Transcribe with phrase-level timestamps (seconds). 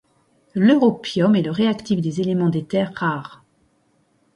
[0.55, 3.43] L'europium est le plus réactif des éléments des terres rares.